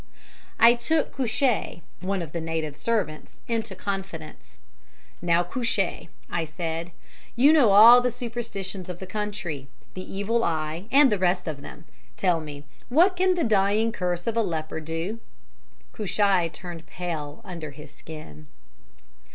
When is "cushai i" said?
5.43-6.43